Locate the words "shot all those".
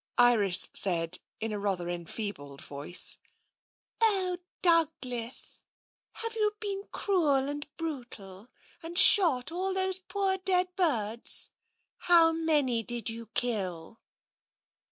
8.97-9.99